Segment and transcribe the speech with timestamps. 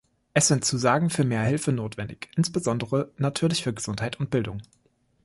[0.33, 4.63] Es sind Zusagen für mehr Hilfe notwendig insbesondere natürlich für Gesundheit und Bildung.